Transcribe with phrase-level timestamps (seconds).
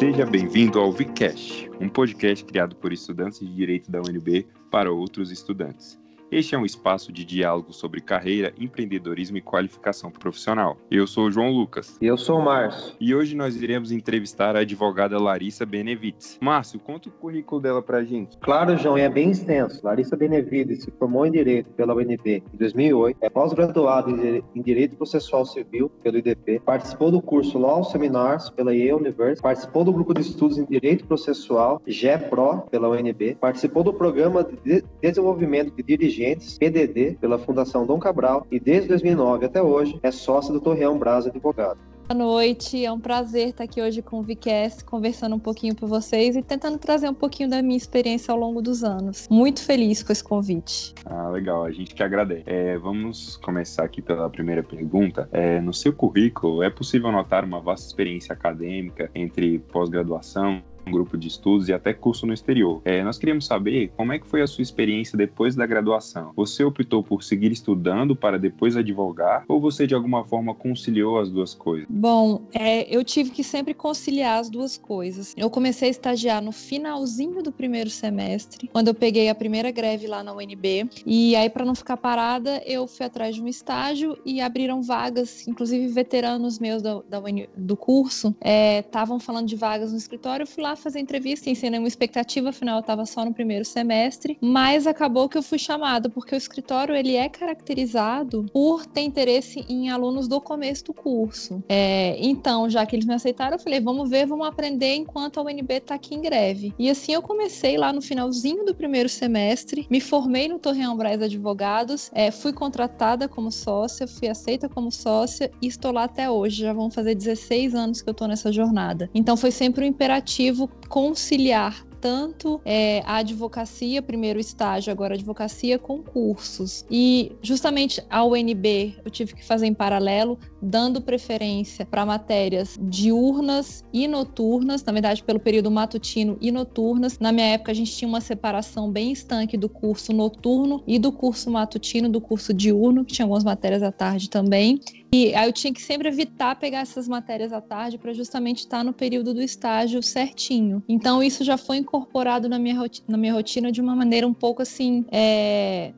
[0.00, 5.30] Seja bem-vindo ao Vicast, um podcast criado por estudantes de Direito da UNB para outros
[5.30, 6.00] estudantes.
[6.32, 10.76] Este é um espaço de diálogo sobre carreira, empreendedorismo e qualificação profissional.
[10.88, 11.98] Eu sou o João Lucas.
[12.00, 12.94] E eu sou o Márcio.
[13.00, 16.38] E hoje nós iremos entrevistar a advogada Larissa Benevides.
[16.40, 18.38] Márcio, conta o currículo dela pra gente.
[18.38, 19.80] Claro, João, é bem extenso.
[19.82, 24.12] Larissa Benevides se formou em Direito pela UNB em 2008, é pós-graduada
[24.54, 29.82] em Direito Processual Civil pelo IDP, participou do curso Law Seminars pela Yale University, participou
[29.82, 35.74] do grupo de estudos em Direito Processual, GEPRO, pela UNB, participou do programa de desenvolvimento
[35.74, 40.52] de dirigência Dirigentes, PDD, pela Fundação Dom Cabral e desde 2009 até hoje é sócia
[40.52, 41.78] do Torreão Braz Advogado.
[42.06, 45.86] Boa noite, é um prazer estar aqui hoje com o Vicast, conversando um pouquinho com
[45.86, 49.28] vocês e tentando trazer um pouquinho da minha experiência ao longo dos anos.
[49.30, 50.92] Muito feliz com esse convite.
[51.06, 52.42] Ah, legal, a gente que agradece.
[52.46, 55.28] É, vamos começar aqui pela primeira pergunta.
[55.32, 61.16] É, no seu currículo, é possível notar uma vasta experiência acadêmica entre pós-graduação, um grupo
[61.16, 62.80] de estudos e até curso no exterior.
[62.84, 66.32] É, nós queríamos saber como é que foi a sua experiência depois da graduação.
[66.36, 71.30] Você optou por seguir estudando para depois advogar ou você de alguma forma conciliou as
[71.30, 71.86] duas coisas?
[71.88, 75.34] Bom, é, eu tive que sempre conciliar as duas coisas.
[75.36, 80.06] Eu comecei a estagiar no finalzinho do primeiro semestre, quando eu peguei a primeira greve
[80.06, 80.88] lá na UNB.
[81.06, 85.46] E aí, para não ficar parada, eu fui atrás de um estágio e abriram vagas,
[85.46, 87.20] inclusive veteranos meus da, da
[87.56, 88.34] do curso
[88.78, 90.44] estavam é, falando de vagas no escritório.
[90.44, 94.38] Eu fui lá fazer entrevista, sem nenhuma expectativa, afinal eu estava só no primeiro semestre,
[94.40, 99.64] mas acabou que eu fui chamada, porque o escritório ele é caracterizado por ter interesse
[99.68, 101.62] em alunos do começo do curso.
[101.68, 105.42] É, então, já que eles me aceitaram, eu falei, vamos ver, vamos aprender enquanto a
[105.42, 106.74] UNB está aqui em greve.
[106.78, 111.20] E assim eu comecei lá no finalzinho do primeiro semestre, me formei no Torreão Braz
[111.20, 116.62] Advogados, é, fui contratada como sócia, fui aceita como sócia e estou lá até hoje.
[116.62, 119.10] Já vão fazer 16 anos que eu estou nessa jornada.
[119.14, 126.02] Então foi sempre um imperativo conciliar tanto é, a advocacia, primeiro estágio, agora advocacia, com
[126.02, 126.84] cursos.
[126.90, 133.84] E justamente a UNB eu tive que fazer em paralelo, dando preferência para matérias diurnas
[133.92, 137.18] e noturnas, na verdade, pelo período matutino e noturnas.
[137.18, 141.12] Na minha época, a gente tinha uma separação bem estanque do curso noturno e do
[141.12, 144.80] curso matutino, do curso diurno, que tinha algumas matérias à tarde também.
[145.12, 148.84] E aí eu tinha que sempre evitar pegar essas matérias à tarde para justamente estar
[148.84, 150.82] no período do estágio certinho.
[150.88, 154.32] Então isso já foi incorporado na minha, rotina, na minha rotina de uma maneira um
[154.32, 155.92] pouco assim, é,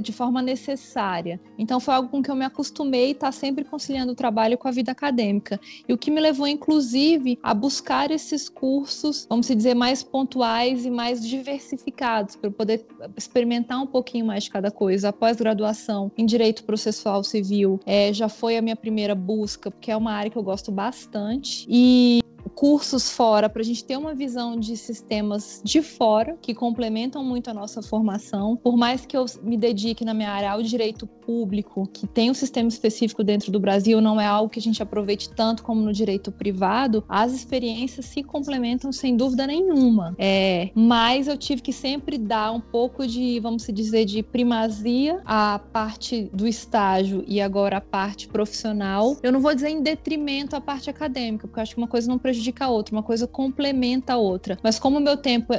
[0.00, 1.38] de forma necessária.
[1.58, 4.68] Então foi algo com que eu me acostumei estar tá sempre conciliando o trabalho com
[4.68, 5.60] a vida acadêmica.
[5.88, 10.90] E o que me levou, inclusive, a buscar esses cursos, vamos dizer, mais pontuais e
[10.90, 12.86] mais diversificados, para poder
[13.16, 15.08] experimentar um pouquinho mais de cada coisa.
[15.08, 19.96] Após graduação em Direito Processual Civil, é, já foi a minha primeira busca, porque é
[19.96, 21.66] uma área que eu gosto bastante.
[21.68, 22.20] E
[22.56, 27.50] cursos fora para a gente ter uma visão de sistemas de fora que complementam muito
[27.50, 28.56] a nossa formação.
[28.56, 32.34] Por mais que eu me dedique na minha área ao direito público, que tem um
[32.34, 35.92] sistema específico dentro do Brasil, não é algo que a gente aproveite tanto como no
[35.92, 40.14] direito privado, as experiências se complementam sem dúvida nenhuma.
[40.18, 45.58] É, mas eu tive que sempre dar um pouco de, vamos dizer, de primazia à
[45.58, 49.14] parte do estágio e agora a parte profissional.
[49.22, 52.08] Eu não vou dizer em detrimento à parte acadêmica, porque eu acho que uma coisa
[52.08, 54.56] não prejudica prejudica a outra, uma coisa complementa a outra.
[54.62, 55.52] Mas como o meu tempo,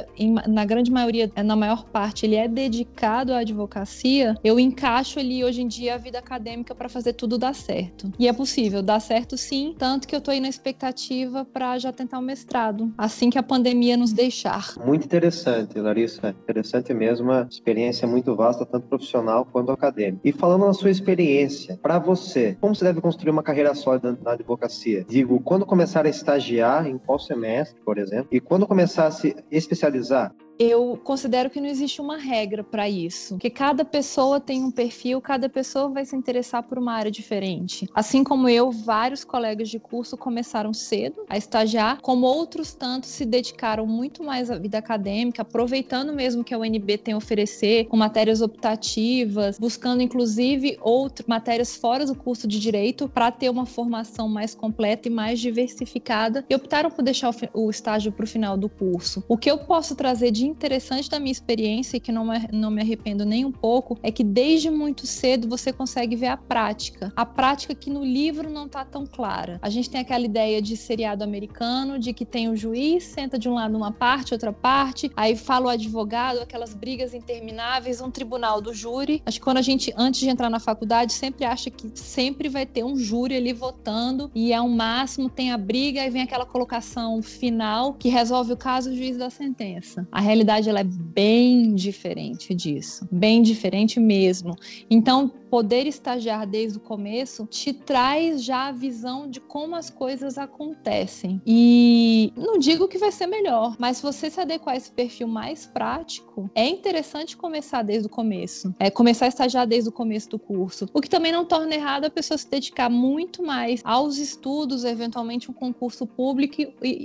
[0.46, 5.62] na grande maioria, na maior parte, ele é dedicado à advocacia, eu encaixo ali hoje
[5.62, 8.10] em dia a vida acadêmica para fazer tudo dar certo.
[8.18, 11.92] E é possível, dar certo sim, tanto que eu estou aí na expectativa para já
[11.92, 14.74] tentar o mestrado, assim que a pandemia nos deixar.
[14.84, 16.34] Muito interessante, Larissa.
[16.42, 20.20] Interessante mesmo, uma experiência muito vasta, tanto profissional quanto acadêmica.
[20.24, 24.32] E falando na sua experiência, para você, como você deve construir uma carreira sólida na
[24.32, 25.04] advocacia?
[25.08, 29.34] Digo, quando começar a estagiar, em qual semestre, por exemplo, e quando começar a se
[29.50, 34.70] especializar, eu considero que não existe uma regra para isso, porque cada pessoa tem um
[34.70, 37.88] perfil, cada pessoa vai se interessar por uma área diferente.
[37.94, 43.24] Assim como eu, vários colegas de curso começaram cedo a estagiar, como outros tantos se
[43.24, 47.96] dedicaram muito mais à vida acadêmica, aproveitando mesmo que a UNB tem a oferecer, com
[47.96, 54.28] matérias optativas, buscando inclusive outras matérias fora do curso de direito para ter uma formação
[54.28, 58.68] mais completa e mais diversificada e optaram por deixar o estágio para o final do
[58.68, 59.22] curso.
[59.28, 62.82] O que eu posso trazer de interessante da minha experiência que não me, não me
[62.82, 67.12] arrependo nem um pouco é que desde muito cedo você consegue ver a prática.
[67.16, 69.58] A prática que no livro não está tão clara.
[69.62, 73.48] A gente tem aquela ideia de seriado americano, de que tem o juiz, senta de
[73.48, 78.60] um lado uma parte, outra parte, aí fala o advogado, aquelas brigas intermináveis, um tribunal
[78.60, 79.22] do júri.
[79.24, 82.66] Acho que quando a gente, antes de entrar na faculdade, sempre acha que sempre vai
[82.66, 86.44] ter um júri ali votando e é um máximo, tem a briga e vem aquela
[86.44, 90.06] colocação final que resolve o caso, o juiz da sentença.
[90.10, 90.37] A realidade
[90.70, 94.56] ela é bem diferente disso, bem diferente mesmo.
[94.90, 100.38] Então, poder estagiar desde o começo te traz já a visão de como as coisas
[100.38, 101.40] acontecem.
[101.46, 105.26] E não digo que vai ser melhor, mas se você se adequar a esse perfil
[105.26, 108.74] mais prático, é interessante começar desde o começo.
[108.78, 110.86] É começar a estagiar desde o começo do curso.
[110.92, 115.50] O que também não torna errado a pessoa se dedicar muito mais aos estudos, eventualmente
[115.50, 116.56] um concurso público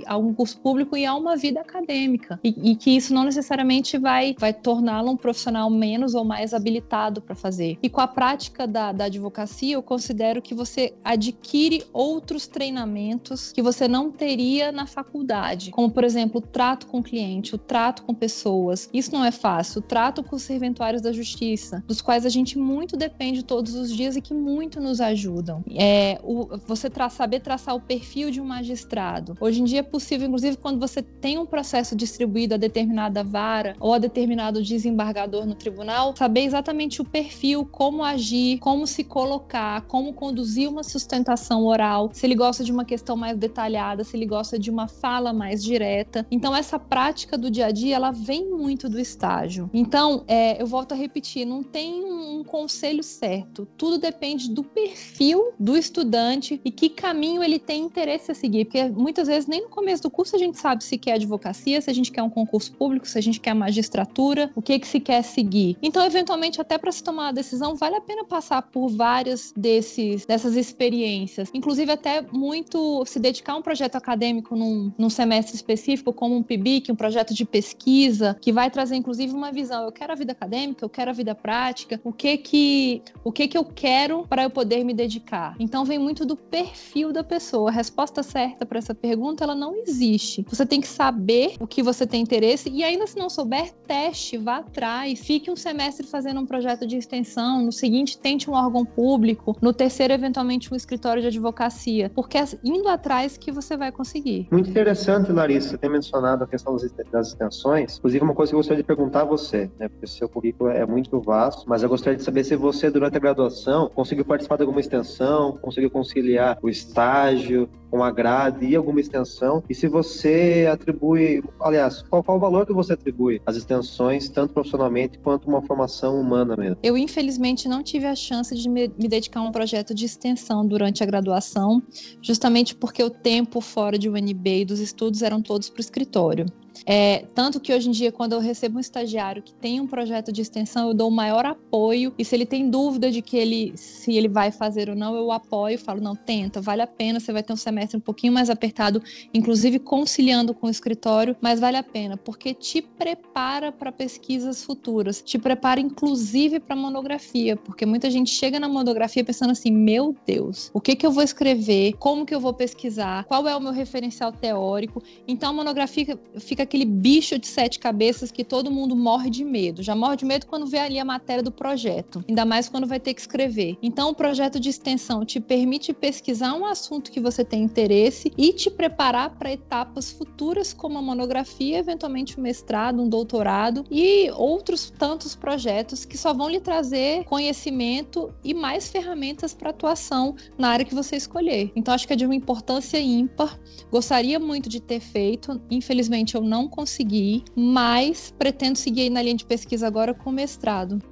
[0.06, 2.38] a um curso público e a uma vida acadêmica.
[2.42, 7.20] E, e que isso não necessariamente vai vai torná-lo um profissional menos ou mais habilitado
[7.20, 7.78] para fazer.
[7.82, 13.52] E com a prática prática da, da advocacia, eu considero que você adquire outros treinamentos
[13.52, 17.58] que você não teria na faculdade, como, por exemplo, o trato com o cliente, o
[17.58, 18.90] trato com pessoas.
[18.92, 19.78] Isso não é fácil.
[19.78, 23.94] O trato com os serventuários da justiça, dos quais a gente muito depende todos os
[23.94, 25.62] dias e que muito nos ajudam.
[25.70, 29.36] É, o, você tra saber traçar o perfil de um magistrado.
[29.40, 33.76] Hoje em dia é possível, inclusive, quando você tem um processo distribuído a determinada vara
[33.78, 39.04] ou a determinado desembargador no tribunal, saber exatamente o perfil, como agir agir, como se
[39.04, 44.16] colocar, como conduzir uma sustentação oral, se ele gosta de uma questão mais detalhada, se
[44.16, 46.26] ele gosta de uma fala mais direta.
[46.30, 49.68] Então, essa prática do dia a dia, ela vem muito do estágio.
[49.74, 53.68] Então, é, eu volto a repetir, não tem um conselho certo.
[53.76, 58.64] Tudo depende do perfil do estudante e que caminho ele tem interesse a seguir.
[58.64, 61.90] Porque muitas vezes, nem no começo do curso, a gente sabe se quer advocacia, se
[61.90, 65.00] a gente quer um concurso público, se a gente quer magistratura, o que, que se
[65.00, 65.76] quer seguir.
[65.82, 69.52] Então, eventualmente, até para se tomar uma decisão, vale a pena pena passar por várias
[69.56, 71.50] desses, dessas experiências.
[71.52, 76.42] Inclusive, até muito se dedicar a um projeto acadêmico num, num semestre específico, como um
[76.42, 79.84] PIBIC, um projeto de pesquisa, que vai trazer, inclusive, uma visão.
[79.84, 83.48] Eu quero a vida acadêmica, eu quero a vida prática, o que que, o que,
[83.48, 85.56] que eu quero para eu poder me dedicar.
[85.58, 87.70] Então, vem muito do perfil da pessoa.
[87.70, 90.44] A resposta certa para essa pergunta, ela não existe.
[90.48, 94.36] Você tem que saber o que você tem interesse e ainda se não souber, teste,
[94.36, 95.18] vá atrás.
[95.18, 99.56] Fique um semestre fazendo um projeto de extensão, no seguinte seguinte, tente um órgão público,
[99.60, 104.46] no terceiro, eventualmente, um escritório de advocacia, porque é indo atrás que você vai conseguir.
[104.50, 106.76] Muito interessante, Larissa, ter mencionado a questão
[107.10, 107.98] das extensões.
[107.98, 110.84] Inclusive, uma coisa que eu gostaria de perguntar a você, né, porque seu currículo é
[110.84, 114.62] muito vasto, mas eu gostaria de saber se você, durante a graduação, conseguiu participar de
[114.62, 120.68] alguma extensão, conseguiu conciliar o estágio com a grade e alguma extensão, e se você
[120.68, 125.62] atribui, aliás, qual, qual o valor que você atribui às extensões, tanto profissionalmente quanto uma
[125.62, 126.76] formação humana mesmo?
[126.82, 130.04] Eu, infelizmente, não tive tive a chance de me, me, dedicar a um projeto de
[130.04, 131.80] extensão durante a graduação,
[132.20, 136.44] justamente porque o tempo fora de UNB e dos estudos eram todos para o escritório.
[136.86, 140.32] É, tanto que hoje em dia, quando eu recebo um estagiário que tem um projeto
[140.32, 142.12] de extensão, eu dou o maior apoio.
[142.18, 145.30] E se ele tem dúvida de que ele, se ele vai fazer ou não, eu
[145.32, 148.50] apoio, falo, não, tenta, vale a pena, você vai ter um semestre um pouquinho mais
[148.50, 154.62] apertado, inclusive conciliando com o escritório, mas vale a pena, porque te prepara para pesquisas
[154.62, 160.14] futuras, te prepara inclusive para monografia, porque muita gente chega na monografia pensando assim, meu
[160.26, 163.60] Deus, o que que eu vou escrever, como que eu vou pesquisar, qual é o
[163.60, 165.02] meu referencial teórico.
[165.26, 169.82] Então a monografia fica aquele bicho de sete cabeças que todo mundo morre de medo.
[169.82, 173.00] Já morre de medo quando vê ali a matéria do projeto, ainda mais quando vai
[173.00, 173.76] ter que escrever.
[173.82, 178.52] Então, o projeto de extensão te permite pesquisar um assunto que você tem interesse e
[178.52, 184.90] te preparar para etapas futuras, como a monografia, eventualmente um mestrado, um doutorado e outros
[184.90, 190.84] tantos projetos que só vão lhe trazer conhecimento e mais ferramentas para atuação na área
[190.84, 191.72] que você escolher.
[191.74, 193.58] Então, acho que é de uma importância ímpar.
[193.90, 199.34] Gostaria muito de ter feito, infelizmente eu não não consegui, mas pretendo seguir na linha
[199.34, 201.02] de pesquisa agora com mestrado.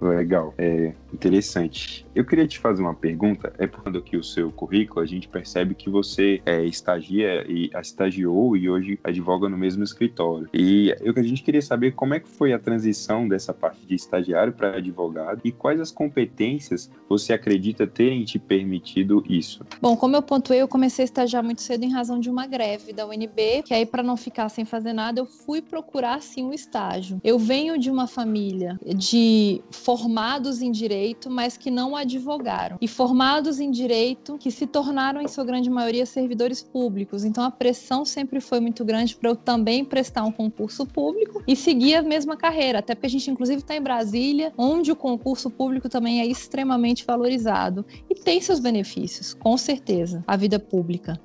[0.00, 2.06] Legal, é interessante.
[2.14, 3.52] Eu queria te fazer uma pergunta.
[3.58, 8.56] É por aqui o seu currículo, a gente percebe que você é, estagia e estagiou
[8.56, 10.48] e hoje advoga no mesmo escritório.
[10.52, 13.94] E eu, a gente queria saber como é que foi a transição dessa parte de
[13.94, 19.64] estagiário para advogado e quais as competências você acredita terem te permitido isso.
[19.80, 22.92] Bom, como eu pontuei, eu comecei a estagiar muito cedo em razão de uma greve
[22.92, 26.52] da UNB, que aí para não ficar sem fazer nada, eu fui procurar sim um
[26.52, 27.20] estágio.
[27.22, 33.58] Eu venho de uma família de formados em direito, mas que não advogaram, e formados
[33.60, 37.24] em direito que se tornaram, em sua grande maioria, servidores públicos.
[37.24, 41.56] Então a pressão sempre foi muito grande para eu também prestar um concurso público e
[41.56, 45.50] seguir a mesma carreira, até porque a gente, inclusive, está em Brasília, onde o concurso
[45.50, 51.20] público também é extremamente valorizado e tem seus benefícios, com certeza, a vida pública.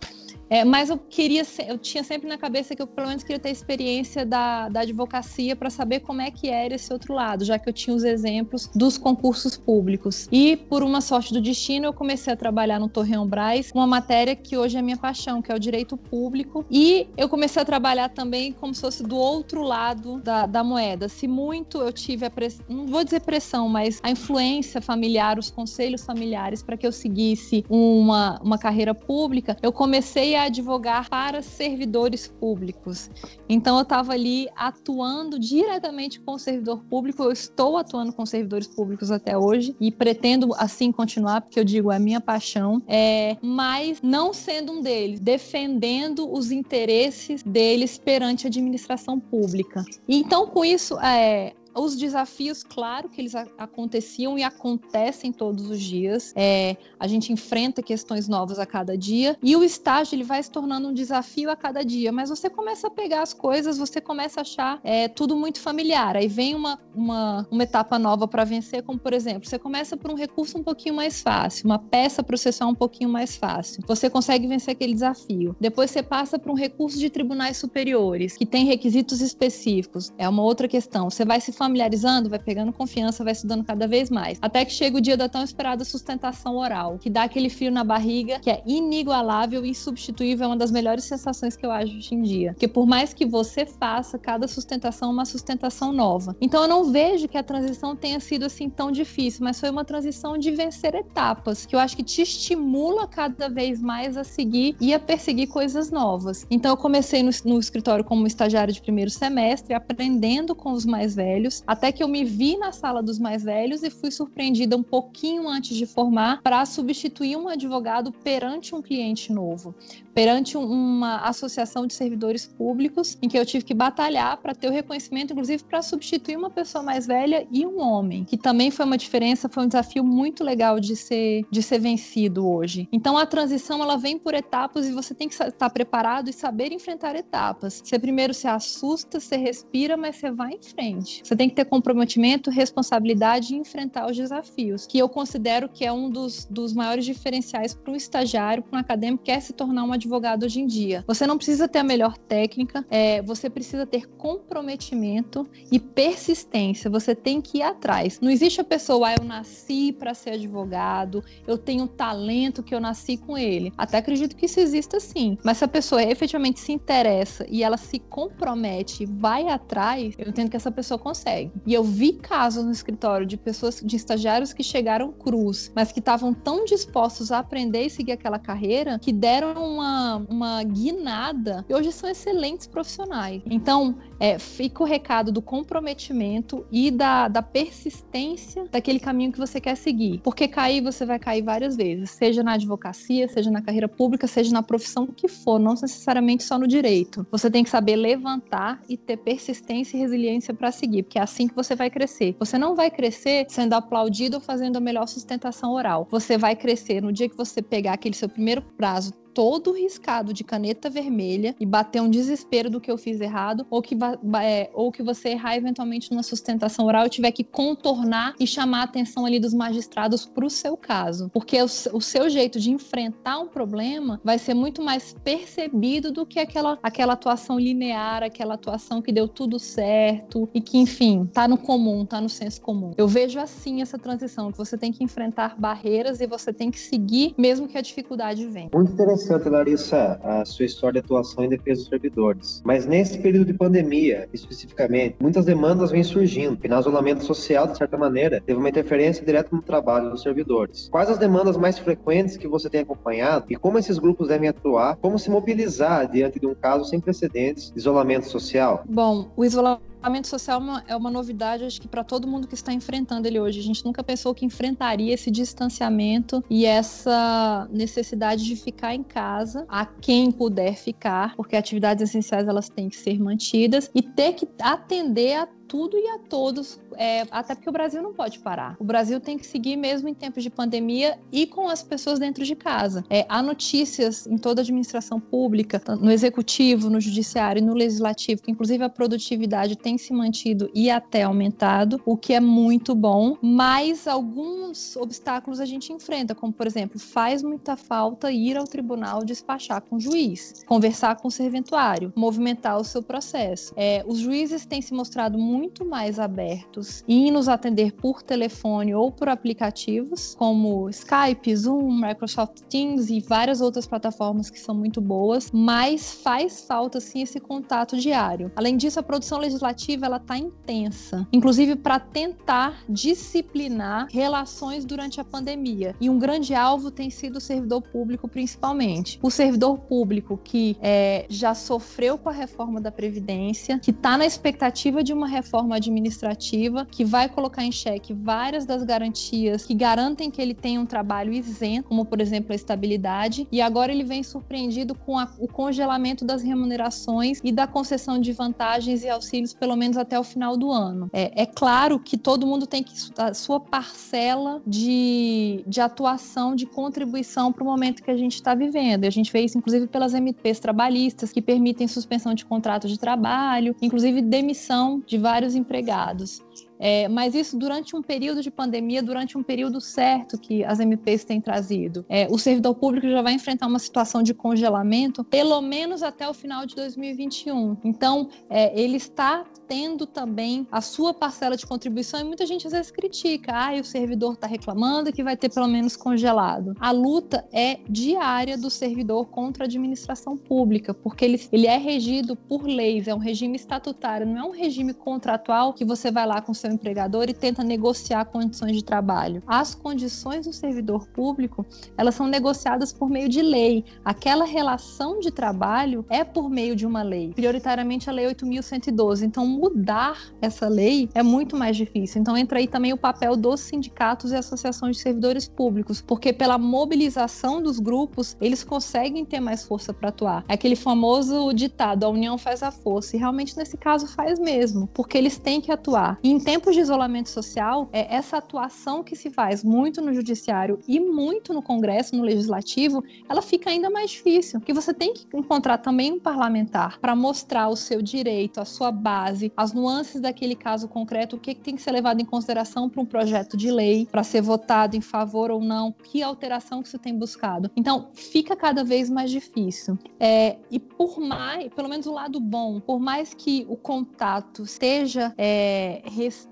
[0.50, 3.50] É, mas eu queria, eu tinha sempre na cabeça que eu pelo menos queria ter
[3.50, 7.68] experiência da, da advocacia para saber como é que era esse outro lado, já que
[7.68, 10.28] eu tinha os exemplos dos concursos públicos.
[10.32, 14.36] E por uma sorte do destino, eu comecei a trabalhar no Torreão Braz, uma matéria
[14.36, 16.66] que hoje é minha paixão, que é o direito público.
[16.72, 21.10] E eu comecei a trabalhar também como se fosse do outro lado da, da moeda.
[21.10, 25.52] Se muito eu tive a pressão, não vou dizer pressão, mas a influência familiar, os
[25.52, 31.42] conselhos familiares para que eu seguisse uma, uma carreira pública, eu comecei a advogar para
[31.42, 33.10] servidores públicos.
[33.50, 38.68] Então eu estava ali atuando diretamente com o servidor público, eu estou atuando com servidores
[38.68, 43.38] públicos até hoje e pretendo assim continuar, porque eu digo, é a minha paixão, é,
[43.42, 49.84] mas não sendo um deles, defendendo os interesses deles perante a administração pública.
[50.08, 56.34] Então, com isso, é, os desafios, claro que eles aconteciam e acontecem todos os dias.
[56.36, 60.52] É, a gente enfrenta questões novas a cada dia e o estágio ele vai se
[60.52, 62.12] tornando um desafio a cada dia.
[62.12, 66.18] Mas você começa a pegar as coisas, você começa a achar é, tudo muito familiar.
[66.18, 70.12] Aí vem uma, uma, uma etapa nova para vencer, como por exemplo, você começa por
[70.12, 73.84] um recurso um pouquinho mais fácil, uma peça processual um pouquinho mais fácil.
[73.88, 75.56] Você consegue vencer aquele desafio.
[75.60, 80.12] Depois você passa para um recurso de tribunais superiores que tem requisitos específicos.
[80.18, 81.10] É uma outra questão.
[81.10, 84.38] Você vai se familiarizando, vai pegando confiança, vai estudando cada vez mais.
[84.42, 87.84] Até que chega o dia da tão esperada sustentação oral, que dá aquele frio na
[87.84, 92.16] barriga, que é inigualável e insubstituível, é uma das melhores sensações que eu acho hoje
[92.16, 92.54] em dia.
[92.54, 96.36] Porque por mais que você faça, cada sustentação é uma sustentação nova.
[96.40, 99.84] Então eu não vejo que a transição tenha sido assim tão difícil, mas foi uma
[99.84, 104.76] transição de vencer etapas, que eu acho que te estimula cada vez mais a seguir
[104.80, 106.46] e a perseguir coisas novas.
[106.50, 111.16] Então eu comecei no, no escritório como estagiário de primeiro semestre, aprendendo com os mais
[111.16, 114.84] velhos, até que eu me vi na sala dos mais velhos e fui surpreendida um
[114.84, 119.74] pouquinho antes de formar para substituir um advogado perante um cliente novo,
[120.14, 124.72] perante uma associação de servidores públicos, em que eu tive que batalhar para ter o
[124.72, 128.98] reconhecimento, inclusive para substituir uma pessoa mais velha e um homem, que também foi uma
[128.98, 132.88] diferença, foi um desafio muito legal de ser de ser vencido hoje.
[132.92, 136.72] Então a transição ela vem por etapas e você tem que estar preparado e saber
[136.72, 137.82] enfrentar etapas.
[137.84, 141.22] Você primeiro se assusta, você respira, mas você vai em frente.
[141.24, 145.86] Você tem tem que ter comprometimento, responsabilidade e enfrentar os desafios, que eu considero que
[145.86, 149.54] é um dos, dos maiores diferenciais para um estagiário, para um acadêmico que quer se
[149.54, 151.04] tornar um advogado hoje em dia.
[151.08, 156.90] Você não precisa ter a melhor técnica, é, você precisa ter comprometimento e persistência.
[156.90, 158.20] Você tem que ir atrás.
[158.20, 162.80] Não existe a pessoa, ah, eu nasci para ser advogado, eu tenho talento que eu
[162.80, 163.72] nasci com ele.
[163.78, 165.38] Até acredito que isso exista sim.
[165.44, 170.50] Mas se a pessoa efetivamente se interessa e ela se compromete, vai atrás, eu entendo
[170.50, 171.52] que essa pessoa consegue consegue.
[171.66, 176.00] E eu vi casos no escritório de pessoas, de estagiários que chegaram cruz, mas que
[176.00, 181.74] estavam tão dispostos a aprender e seguir aquela carreira que deram uma, uma guinada e
[181.74, 183.42] hoje são excelentes profissionais.
[183.46, 189.60] Então, é, fica o recado do comprometimento e da, da persistência daquele caminho que você
[189.60, 190.20] quer seguir.
[190.24, 194.52] Porque cair, você vai cair várias vezes, seja na advocacia, seja na carreira pública, seja
[194.52, 197.26] na profissão que for, não necessariamente só no direito.
[197.32, 201.48] Você tem que saber levantar e ter persistência e resiliência para seguir, porque é assim
[201.48, 202.36] que você vai crescer.
[202.40, 206.08] Você não vai crescer sendo aplaudido ou fazendo a melhor sustentação oral.
[206.10, 210.44] Você vai crescer no dia que você pegar aquele seu primeiro prazo todo riscado de
[210.44, 213.96] caneta vermelha e bater um desespero do que eu fiz errado, ou que,
[214.42, 218.80] é, ou que você errar eventualmente numa sustentação oral e tiver que contornar e chamar
[218.80, 221.30] a atenção ali dos magistrados para o seu caso.
[221.32, 226.26] Porque o, o, seu jeito de enfrentar um problema vai ser muito mais percebido do
[226.26, 231.48] que aquela, aquela atuação linear, aquela atuação que deu tudo certo e que, enfim, tá
[231.48, 232.90] no comum, tá no senso comum.
[232.98, 236.80] Eu vejo assim essa transição, que você tem que enfrentar barreiras e você tem que
[236.80, 238.72] seguir mesmo que a dificuldade venha.
[238.74, 242.62] Muito interessante interessante, Larissa, a sua história de atuação em defesa dos servidores.
[242.64, 247.78] Mas nesse período de pandemia, especificamente, muitas demandas vêm surgindo, e no isolamento social, de
[247.78, 250.88] certa maneira, teve uma interferência direta no trabalho dos servidores.
[250.90, 254.96] Quais as demandas mais frequentes que você tem acompanhado e como esses grupos devem atuar,
[254.98, 258.84] como se mobilizar diante de um caso sem precedentes de isolamento social?
[258.88, 262.48] Bom, o isolamento isolamento social é uma, é uma novidade, acho que para todo mundo
[262.48, 263.60] que está enfrentando ele hoje.
[263.60, 269.66] A gente nunca pensou que enfrentaria esse distanciamento e essa necessidade de ficar em casa,
[269.68, 274.48] a quem puder ficar, porque atividades essenciais elas têm que ser mantidas e ter que
[274.62, 278.76] atender a tudo e a todos, é, até porque o Brasil não pode parar.
[278.80, 282.44] O Brasil tem que seguir mesmo em tempos de pandemia e com as pessoas dentro
[282.44, 283.04] de casa.
[283.10, 288.42] É, há notícias em toda a administração pública, no executivo, no judiciário e no legislativo,
[288.42, 293.38] que inclusive a produtividade tem se mantido e até aumentado, o que é muito bom,
[293.42, 299.24] mas alguns obstáculos a gente enfrenta, como por exemplo, faz muita falta ir ao tribunal
[299.24, 303.74] despachar com o juiz, conversar com o serventuário, movimentar o seu processo.
[303.76, 305.57] É, os juízes têm se mostrado muito
[305.88, 313.10] mais abertos em nos atender por telefone ou por aplicativos, como Skype, Zoom, Microsoft Teams
[313.10, 318.52] e várias outras plataformas que são muito boas, mas faz falta sim esse contato diário.
[318.56, 325.24] Além disso, a produção legislativa ela está intensa, inclusive para tentar disciplinar relações durante a
[325.24, 325.96] pandemia.
[326.00, 329.20] E um grande alvo tem sido o servidor público, principalmente.
[329.22, 334.26] O servidor público que é, já sofreu com a reforma da Previdência, que está na
[334.26, 340.30] expectativa de uma reforma administrativa que vai colocar em xeque várias das garantias que garantem
[340.32, 344.24] que ele tenha um trabalho isento, como por exemplo a estabilidade, e agora ele vem
[344.24, 349.76] surpreendido com a, o congelamento das remunerações e da concessão de vantagens e auxílios pelo
[349.76, 351.10] menos até o final do ano.
[351.14, 356.66] É, é claro que todo mundo tem que a sua parcela de, de atuação, de
[356.66, 359.04] contribuição para o momento que a gente está vivendo.
[359.04, 362.98] E a gente vê isso inclusive pelas MPs trabalhistas que permitem suspensão de contrato de
[363.00, 366.42] trabalho, inclusive demissão de vários empregados.
[366.80, 371.24] É, mas isso durante um período de pandemia, durante um período certo que as MPs
[371.24, 372.06] têm trazido.
[372.08, 376.34] É, o servidor público já vai enfrentar uma situação de congelamento, pelo menos até o
[376.34, 377.78] final de 2021.
[377.84, 382.74] Então, é, ele está tendo também a sua parcela de contribuição e muita gente às
[382.74, 386.74] vezes critica, ah, o servidor está reclamando que vai ter pelo menos congelado.
[386.80, 392.36] A luta é diária do servidor contra a administração pública, porque ele, ele é regido
[392.36, 396.42] por leis, é um regime estatutário, não é um regime contratual que você vai lá
[396.42, 399.42] com seu seu empregador e tenta negociar condições de trabalho.
[399.48, 401.66] As condições do servidor público,
[401.98, 403.86] elas são negociadas por meio de lei.
[404.04, 409.26] Aquela relação de trabalho é por meio de uma lei, prioritariamente a lei 8112.
[409.26, 412.22] Então mudar essa lei é muito mais difícil.
[412.22, 416.58] Então entra aí também o papel dos sindicatos e associações de servidores públicos, porque pela
[416.58, 420.44] mobilização dos grupos, eles conseguem ter mais força para atuar.
[420.50, 424.88] É aquele famoso ditado, a união faz a força, e realmente nesse caso faz mesmo,
[424.94, 426.20] porque eles têm que atuar.
[426.24, 431.00] E em de isolamento social, é essa atuação que se faz muito no judiciário e
[431.00, 435.78] muito no Congresso, no legislativo, ela fica ainda mais difícil, porque você tem que encontrar
[435.78, 440.88] também um parlamentar para mostrar o seu direito, a sua base, as nuances daquele caso
[440.88, 444.08] concreto, o que, que tem que ser levado em consideração para um projeto de lei,
[444.12, 447.72] para ser votado em favor ou não, que alteração que você tem buscado.
[447.76, 449.98] Então, fica cada vez mais difícil.
[450.20, 455.34] É, e por mais, pelo menos o lado bom, por mais que o contato esteja
[455.38, 456.47] é, restrito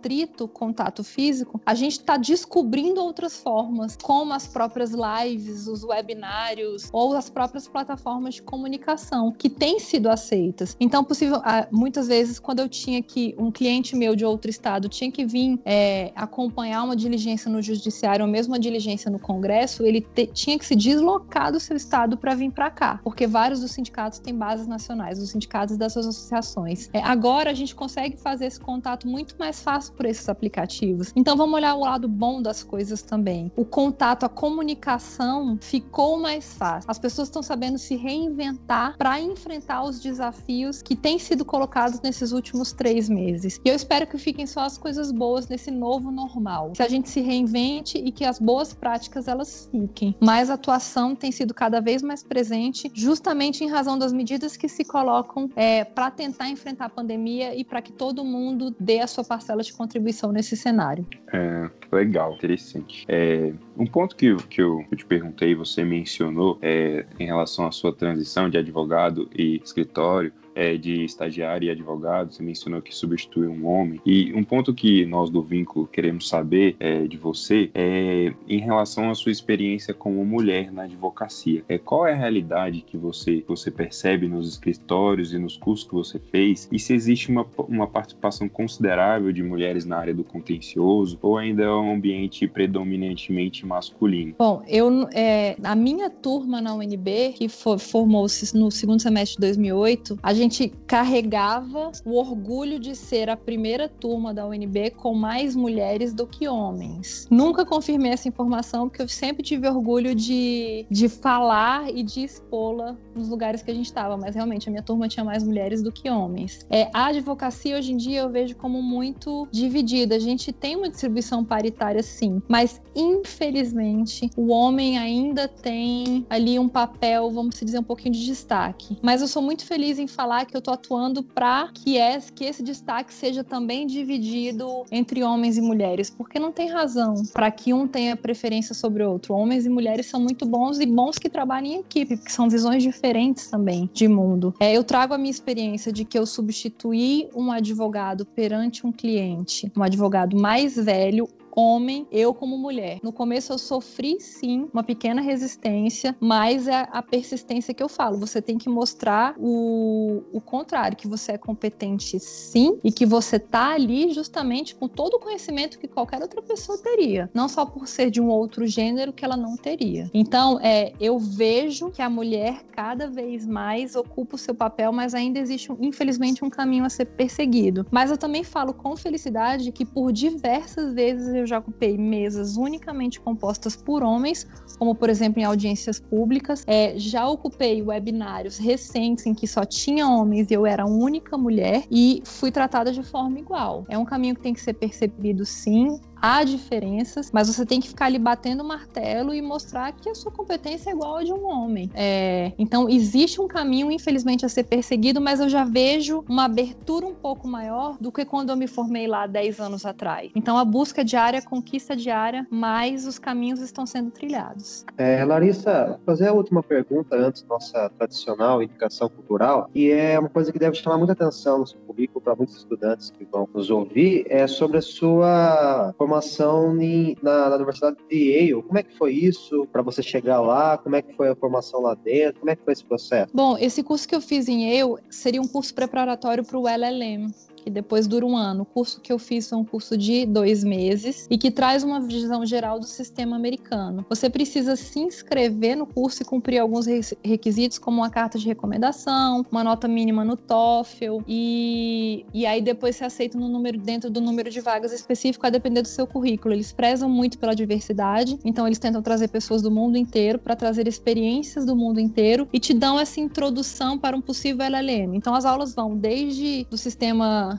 [0.53, 7.13] contato físico, a gente está descobrindo outras formas, como as próprias lives, os webinários ou
[7.13, 10.75] as próprias plataformas de comunicação que têm sido aceitas.
[10.79, 14.87] Então, possível, ah, muitas vezes, quando eu tinha que um cliente meu de outro estado
[14.89, 19.83] tinha que vir é, acompanhar uma diligência no judiciário ou mesmo uma diligência no Congresso,
[19.83, 23.61] ele te, tinha que se deslocar do seu estado para vir para cá, porque vários
[23.61, 26.89] dos sindicatos têm bases nacionais, os sindicatos das suas associações.
[26.93, 31.11] É, agora a gente consegue fazer esse contato muito mais fácil por esses aplicativos.
[31.15, 33.51] Então vamos olhar o lado bom das coisas também.
[33.55, 36.89] O contato, a comunicação ficou mais fácil.
[36.89, 42.31] As pessoas estão sabendo se reinventar para enfrentar os desafios que têm sido colocados nesses
[42.31, 43.59] últimos três meses.
[43.63, 46.71] E eu espero que fiquem só as coisas boas nesse novo normal.
[46.71, 50.15] Que a gente se reinvente e que as boas práticas elas fiquem.
[50.19, 54.67] Mas a atuação tem sido cada vez mais presente, justamente em razão das medidas que
[54.67, 59.07] se colocam é, para tentar enfrentar a pandemia e para que todo mundo dê a
[59.07, 61.05] sua parcela de contribuição nesse cenário.
[61.31, 63.05] É, legal, interessante.
[63.07, 67.93] É, um ponto que, que eu, te perguntei, você mencionou é, em relação à sua
[67.93, 73.67] transição de advogado e escritório, é, de estagiário e advogado, você mencionou que substitui um
[73.67, 73.99] homem.
[74.05, 79.09] E um ponto que nós do Vínculo queremos saber é, de você é em relação
[79.09, 81.63] à sua experiência como mulher na advocacia.
[81.67, 85.93] É, qual é a realidade que você, você percebe nos escritórios e nos cursos que
[85.93, 86.69] você fez?
[86.71, 91.63] E se existe uma, uma participação considerável de mulheres na área do contencioso ou ainda
[91.63, 94.35] é um ambiente predominantemente masculino?
[94.37, 100.19] Bom, eu, é, a minha turma na UNB, que formou-se no segundo semestre de 2008,
[100.21, 105.55] a gente gente carregava o orgulho de ser a primeira turma da UNB com mais
[105.55, 107.27] mulheres do que homens.
[107.29, 112.95] Nunca confirmei essa informação, porque eu sempre tive orgulho de, de falar e de expô-la
[113.15, 115.91] nos lugares que a gente estava, mas realmente a minha turma tinha mais mulheres do
[115.91, 116.65] que homens.
[116.69, 120.15] É, a advocacia hoje em dia eu vejo como muito dividida.
[120.15, 126.69] A gente tem uma distribuição paritária sim, mas infelizmente o homem ainda tem ali um
[126.69, 128.97] papel, vamos dizer, um pouquinho de destaque.
[129.01, 132.43] Mas eu sou muito feliz em falar que eu tô atuando para que, é, que
[132.43, 137.73] esse destaque seja também dividido entre homens e mulheres, porque não tem razão para que
[137.73, 139.33] um tenha preferência sobre o outro.
[139.33, 142.81] Homens e mulheres são muito bons e bons que trabalham em equipe, porque são visões
[142.81, 144.53] diferentes também de mundo.
[144.59, 149.71] É, eu trago a minha experiência de que eu substituí um advogado perante um cliente,
[149.77, 152.99] um advogado mais velho homem, eu como mulher.
[153.01, 158.17] No começo eu sofri sim uma pequena resistência, mas é a persistência que eu falo.
[158.19, 163.39] Você tem que mostrar o, o contrário, que você é competente sim e que você
[163.39, 167.87] tá ali justamente com todo o conhecimento que qualquer outra pessoa teria, não só por
[167.87, 170.09] ser de um outro gênero que ela não teria.
[170.13, 175.13] Então, é, eu vejo que a mulher cada vez mais ocupa o seu papel, mas
[175.13, 177.85] ainda existe, infelizmente, um caminho a ser perseguido.
[177.89, 182.57] Mas eu também falo com felicidade que por diversas vezes eu eu já ocupei mesas
[182.57, 186.63] unicamente compostas por homens, como por exemplo em audiências públicas.
[186.67, 191.37] É, já ocupei webinários recentes em que só tinha homens e eu era a única
[191.37, 193.85] mulher e fui tratada de forma igual.
[193.87, 197.87] É um caminho que tem que ser percebido sim há diferenças, mas você tem que
[197.87, 201.33] ficar ali batendo o martelo e mostrar que a sua competência é igual a de
[201.33, 201.89] um homem.
[201.93, 207.05] É, então, existe um caminho, infelizmente, a ser perseguido, mas eu já vejo uma abertura
[207.05, 210.31] um pouco maior do que quando eu me formei lá 10 anos atrás.
[210.35, 214.85] Então, a busca diária, a conquista diária, mas os caminhos estão sendo trilhados.
[214.97, 220.29] É, Larissa, fazer a última pergunta antes da nossa tradicional indicação cultural, e é uma
[220.29, 223.69] coisa que deve chamar muita atenção no seu currículo para muitos estudantes que vão nos
[223.69, 228.61] ouvir, é sobre a sua formação em, na, na, Universidade de Yale.
[228.61, 230.77] Como é que foi isso para você chegar lá?
[230.77, 232.41] Como é que foi a formação lá dentro?
[232.41, 233.31] Como é que foi esse processo?
[233.33, 237.31] Bom, esse curso que eu fiz em Yale seria um curso preparatório para o LLM
[237.69, 238.63] depois dura um ano.
[238.63, 241.99] O curso que eu fiz foi um curso de dois meses e que traz uma
[241.99, 244.05] visão geral do sistema americano.
[244.09, 246.85] Você precisa se inscrever no curso e cumprir alguns
[247.23, 252.95] requisitos, como uma carta de recomendação, uma nota mínima no TOEFL e, e aí depois
[252.95, 256.53] se aceita no número, dentro do número de vagas específico a depender do seu currículo.
[256.53, 260.87] Eles prezam muito pela diversidade, então eles tentam trazer pessoas do mundo inteiro para trazer
[260.87, 265.15] experiências do mundo inteiro e te dão essa introdução para um possível LLM.
[265.15, 267.54] Então as aulas vão desde do sistema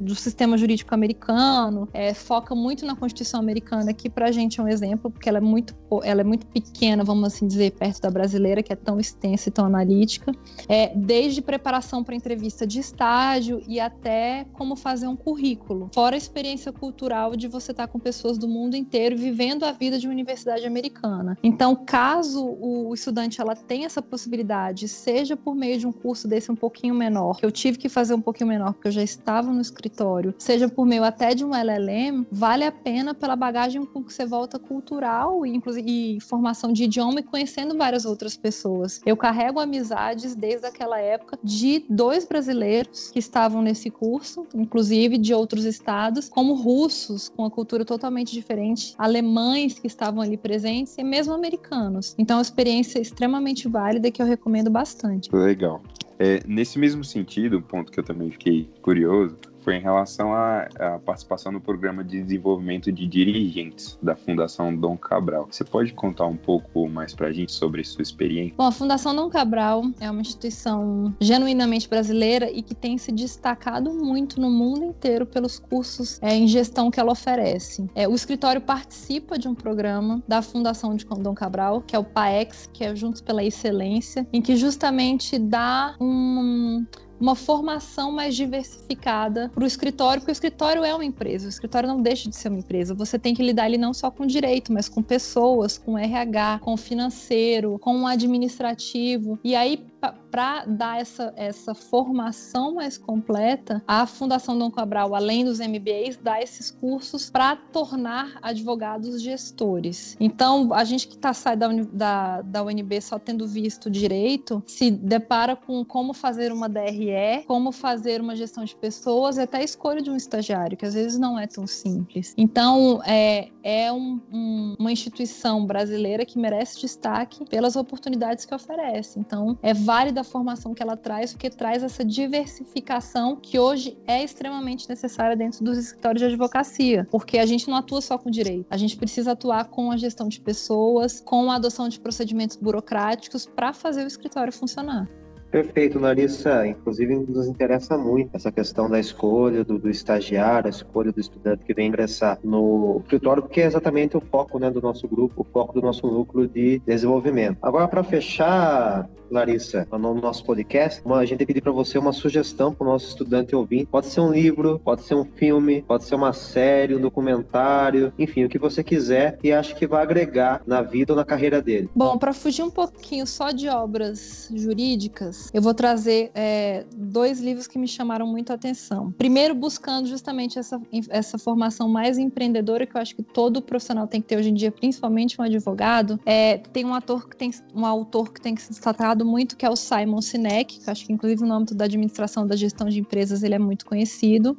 [0.00, 4.62] do, sistema jurídico americano, é, foca muito na Constituição americana, que para a gente é
[4.62, 8.10] um exemplo, porque ela é, muito, ela é muito pequena, vamos assim dizer, perto da
[8.10, 10.32] brasileira, que é tão extensa e tão analítica,
[10.68, 16.18] é, desde preparação para entrevista de estágio e até como fazer um currículo, fora a
[16.18, 20.06] experiência cultural de você estar tá com pessoas do mundo inteiro vivendo a vida de
[20.06, 21.36] uma universidade americana.
[21.42, 26.50] Então, caso o estudante ela tenha essa possibilidade, seja por meio de um curso desse
[26.50, 29.54] um pouquinho menor, que eu tive que fazer um pouquinho menor, porque eu já estavam
[29.54, 34.02] no escritório, seja por meio até de um LLM, vale a pena pela bagagem com
[34.02, 39.00] que você volta cultural e, inclusive, e formação de idioma e conhecendo várias outras pessoas.
[39.04, 45.34] Eu carrego amizades desde aquela época de dois brasileiros que estavam nesse curso, inclusive de
[45.34, 51.04] outros estados, como russos, com uma cultura totalmente diferente, alemães que estavam ali presentes e
[51.04, 52.14] mesmo americanos.
[52.18, 55.34] Então, é uma experiência extremamente válida que eu recomendo bastante.
[55.34, 55.82] Legal.
[56.18, 60.68] É, nesse mesmo sentido, um ponto que eu também fiquei curioso foi em relação à,
[60.78, 65.48] à, participação no programa de desenvolvimento de dirigentes da Fundação Dom Cabral.
[65.50, 68.54] Você pode contar um pouco mais para a gente sobre sua experiência?
[68.56, 73.92] Bom, a Fundação Dom Cabral é uma instituição genuinamente brasileira e que tem se destacado
[73.92, 77.90] muito no mundo inteiro pelos cursos é, em gestão que ela oferece.
[77.92, 82.04] É, o escritório participa de um programa da Fundação de Dom Cabral, que é o
[82.04, 86.86] PAEX, que é Juntos pela Excelência, em que justamente dá um
[87.20, 91.88] uma formação mais diversificada para o escritório, porque o escritório é uma empresa, o escritório
[91.88, 92.94] não deixa de ser uma empresa.
[92.94, 96.76] Você tem que lidar ali não só com direito, mas com pessoas, com RH, com
[96.76, 99.38] financeiro, com administrativo.
[99.42, 99.84] E aí,
[100.30, 106.40] para dar essa, essa formação mais completa, a Fundação Dom Cabral, além dos MBAs, dá
[106.40, 110.16] esses cursos para tornar advogados gestores.
[110.20, 114.90] Então, a gente que tá, sai da, da, da UNB só tendo visto direito, se
[114.90, 120.02] depara com como fazer uma DRE, como fazer uma gestão de pessoas até a escolha
[120.02, 122.34] de um estagiário, que às vezes não é tão simples.
[122.36, 129.18] Então, é, é um, um, uma instituição brasileira que merece destaque pelas oportunidades que oferece.
[129.18, 133.96] Então, é válido válida a formação que ela traz, porque traz essa diversificação que hoje
[134.06, 138.30] é extremamente necessária dentro dos escritórios de advocacia, porque a gente não atua só com
[138.30, 142.56] direito, a gente precisa atuar com a gestão de pessoas, com a adoção de procedimentos
[142.56, 145.08] burocráticos para fazer o escritório funcionar.
[145.50, 146.66] Perfeito, Larissa.
[146.66, 151.64] Inclusive, nos interessa muito essa questão da escolha do, do, estagiário, a escolha do estudante
[151.64, 155.44] que vem ingressar no escritório, porque é exatamente o foco né, do nosso grupo, o
[155.44, 157.56] foco do nosso núcleo de desenvolvimento.
[157.62, 162.86] Agora, para fechar, Larissa, no nosso podcast, a gente pedir para você uma sugestão para
[162.86, 163.86] o nosso estudante ouvir.
[163.86, 168.44] Pode ser um livro, pode ser um filme, pode ser uma série, um documentário, enfim,
[168.44, 171.88] o que você quiser e acho que vai agregar na vida ou na carreira dele.
[171.94, 177.66] Bom, para fugir um pouquinho só de obras jurídicas, eu vou trazer é, dois livros
[177.66, 179.12] que me chamaram muito a atenção.
[179.12, 184.20] Primeiro, buscando justamente essa, essa formação mais empreendedora que eu acho que todo profissional tem
[184.20, 186.18] que ter hoje em dia, principalmente um advogado.
[186.24, 188.80] É, tem um ator que tem um autor que tem que se
[189.16, 192.46] destacar muito, que é o Simon Sinek, que acho que inclusive no âmbito da administração
[192.46, 194.54] da gestão de empresas ele é muito conhecido.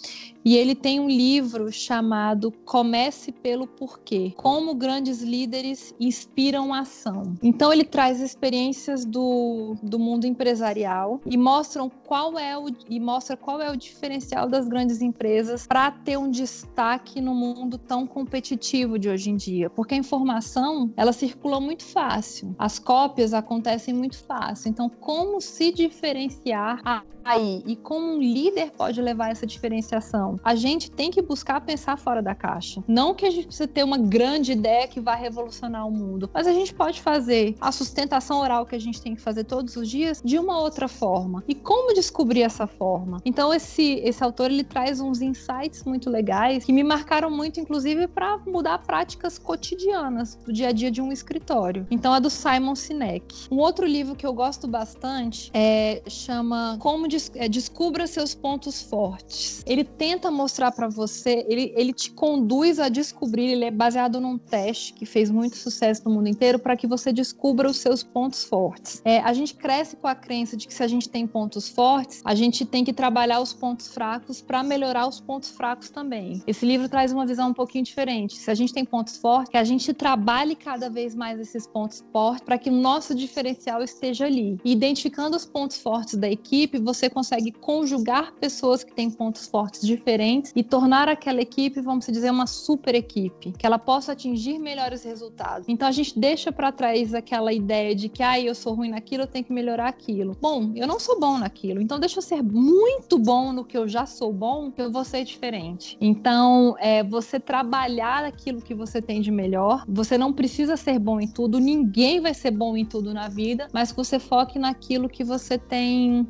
[0.47, 7.35] E ele tem um livro chamado Comece pelo Porquê: Como grandes líderes inspiram ação.
[7.43, 13.35] Então ele traz experiências do, do mundo empresarial e mostram qual é o e mostra
[13.35, 18.97] qual é o diferencial das grandes empresas para ter um destaque no mundo tão competitivo
[18.97, 24.17] de hoje em dia, porque a informação ela circula muito fácil, as cópias acontecem muito
[24.17, 24.69] fácil.
[24.69, 30.36] Então, como se diferenciar aí e como um líder pode levar essa diferenciação?
[30.43, 32.83] A gente tem que buscar pensar fora da caixa.
[32.87, 36.47] Não que a gente precisa ter uma grande ideia que vai revolucionar o mundo, mas
[36.47, 39.89] a gente pode fazer a sustentação oral que a gente tem que fazer todos os
[39.89, 41.43] dias de uma outra forma.
[41.47, 43.21] E como descobrir essa forma?
[43.25, 48.07] Então esse esse autor ele traz uns insights muito legais que me marcaram muito inclusive
[48.07, 51.85] para mudar práticas cotidianas do dia a dia de um escritório.
[51.89, 53.47] Então é do Simon Sinek.
[53.51, 58.81] Um outro livro que eu gosto bastante é chama Como des é, Descubra seus pontos
[58.81, 59.63] fortes.
[59.65, 64.37] Ele tenta mostrar para você, ele, ele te conduz a descobrir, ele é baseado num
[64.37, 68.43] teste que fez muito sucesso no mundo inteiro para que você descubra os seus pontos
[68.43, 69.01] fortes.
[69.05, 72.21] É, a gente cresce com a crença de que se a gente tem pontos fortes,
[72.25, 76.41] a gente tem que trabalhar os pontos fracos para melhorar os pontos fracos também.
[76.47, 78.35] Esse livro traz uma visão um pouquinho diferente.
[78.35, 82.03] Se a gente tem pontos fortes, que a gente trabalhe cada vez mais esses pontos
[82.11, 84.57] fortes para que o nosso diferencial esteja ali.
[84.63, 89.81] E identificando os pontos fortes da equipe, você consegue conjugar pessoas que têm pontos fortes
[89.81, 90.06] diferentes
[90.55, 95.67] e tornar aquela equipe, vamos dizer, uma super equipe, que ela possa atingir melhores resultados.
[95.67, 99.23] Então a gente deixa para trás aquela ideia de que, ah, eu sou ruim naquilo,
[99.23, 100.37] eu tenho que melhorar aquilo.
[100.39, 103.87] Bom, eu não sou bom naquilo, então deixa eu ser muito bom no que eu
[103.87, 105.97] já sou bom, que eu vou ser diferente.
[105.99, 109.83] Então, é você trabalhar aquilo que você tem de melhor.
[109.87, 113.67] Você não precisa ser bom em tudo, ninguém vai ser bom em tudo na vida,
[113.73, 116.25] mas que você foque naquilo que você tem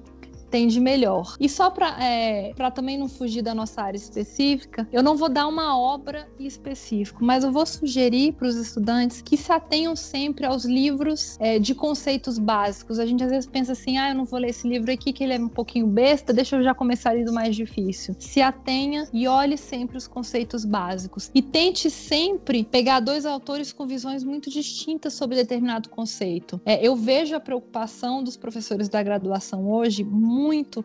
[0.49, 1.35] tem de melhor.
[1.39, 5.47] E só para é, também não fugir da nossa área específica, eu não vou dar
[5.47, 10.65] uma obra específica, mas eu vou sugerir para os estudantes que se atenham sempre aos
[10.65, 12.99] livros é, de conceitos básicos.
[12.99, 15.23] A gente às vezes pensa assim, ah, eu não vou ler esse livro aqui que
[15.23, 18.15] ele é um pouquinho besta, deixa eu já começar ali do mais difícil.
[18.19, 21.31] Se atenha e olhe sempre os conceitos básicos.
[21.33, 26.61] E tente sempre pegar dois autores com visões muito distintas sobre determinado conceito.
[26.65, 30.03] É, eu vejo a preocupação dos professores da graduação hoje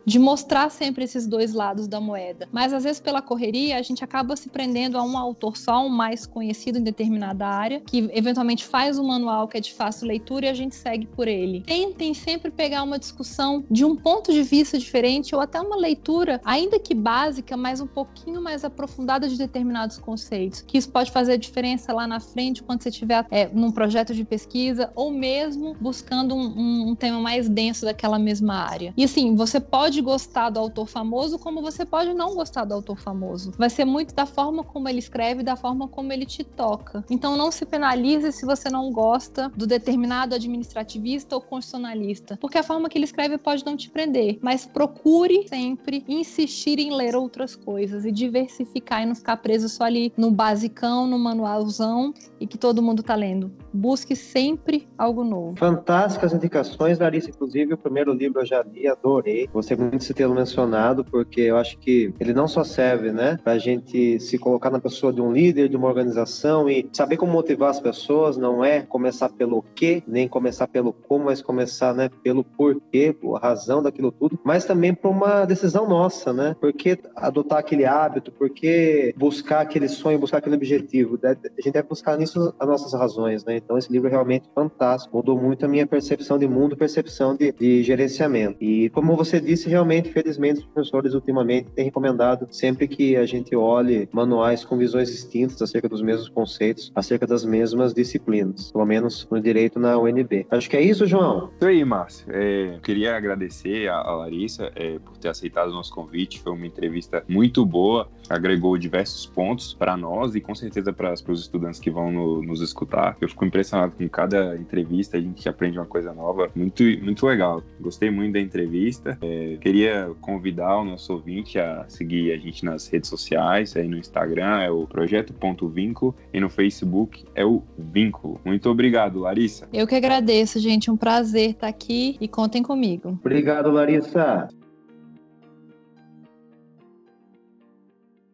[0.05, 2.47] de mostrar sempre esses dois lados da moeda.
[2.51, 5.89] Mas às vezes pela correria a gente acaba se prendendo a um autor só, um
[5.89, 10.47] mais conhecido em determinada área, que eventualmente faz um manual que é de fácil leitura
[10.47, 11.61] e a gente segue por ele.
[11.61, 16.41] Tentem sempre pegar uma discussão de um ponto de vista diferente ou até uma leitura,
[16.43, 21.33] ainda que básica, mas um pouquinho mais aprofundada de determinados conceitos, que isso pode fazer
[21.33, 25.75] a diferença lá na frente quando você estiver é, num projeto de pesquisa ou mesmo
[25.79, 28.93] buscando um, um, um tema mais denso daquela mesma área.
[28.95, 32.97] E assim, você pode gostar do autor famoso, como você pode não gostar do autor
[32.97, 33.51] famoso.
[33.57, 37.03] Vai ser muito da forma como ele escreve, da forma como ele te toca.
[37.09, 42.63] Então não se penalize se você não gosta do determinado administrativista ou constitucionalista, porque a
[42.63, 47.53] forma que ele escreve pode não te prender, mas procure sempre insistir em ler outras
[47.53, 52.57] coisas e diversificar e não ficar preso só ali no basicão, no manualzão e que
[52.57, 53.51] todo mundo tá lendo.
[53.73, 55.57] Busque sempre algo novo.
[55.57, 57.29] Fantásticas indicações, Larissa.
[57.29, 59.49] Inclusive, o primeiro livro eu já li, adorei aí.
[59.51, 63.37] Gostei muito de você tê-lo mencionado, porque eu acho que ele não só serve, né,
[63.43, 67.17] para a gente se colocar na pessoa de um líder, de uma organização e saber
[67.17, 71.93] como motivar as pessoas, não é começar pelo que, nem começar pelo como, mas começar,
[71.93, 76.55] né, pelo porquê, a razão daquilo tudo, mas também para uma decisão nossa, né?
[76.59, 81.19] Por que adotar aquele hábito, por que buscar aquele sonho, buscar aquele objetivo?
[81.23, 83.57] A gente deve buscar nisso as nossas razões, né?
[83.57, 87.51] Então esse livro é realmente fantástico, mudou muito a minha percepção de mundo, percepção de,
[87.51, 88.57] de gerenciamento.
[88.61, 93.55] E como você disse, realmente, felizmente, os professores ultimamente têm recomendado sempre que a gente
[93.55, 99.27] olhe manuais com visões distintas acerca dos mesmos conceitos, acerca das mesmas disciplinas, pelo menos
[99.31, 100.45] no direito na UNB.
[100.51, 101.49] Acho que é isso, João.
[101.55, 102.27] Isso aí, Márcio.
[102.29, 106.41] É, queria agradecer a, a Larissa é, por ter aceitado o nosso convite.
[106.41, 111.41] Foi uma entrevista muito boa, agregou diversos pontos para nós e com certeza para os
[111.41, 113.17] estudantes que vão no, nos escutar.
[113.21, 116.49] Eu fico impressionado com cada entrevista, a gente aprende uma coisa nova.
[116.55, 117.63] Muito, muito legal.
[117.79, 119.12] Gostei muito da entrevista.
[119.21, 123.75] É, queria convidar o nosso ouvinte a seguir a gente nas redes sociais.
[123.75, 128.39] Aí no Instagram é o projeto.vínculo e no Facebook é o Vínculo.
[128.45, 129.67] Muito obrigado, Larissa.
[129.73, 130.89] Eu que agradeço, gente.
[130.89, 133.17] Um prazer estar aqui e contem comigo.
[133.23, 134.47] Obrigado, Larissa.